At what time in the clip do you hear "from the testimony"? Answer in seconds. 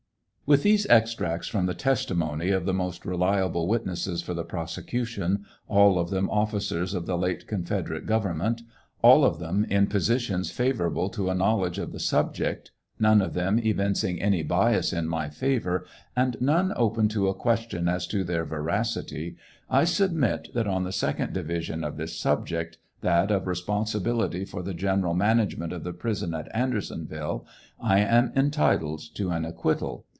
1.47-2.49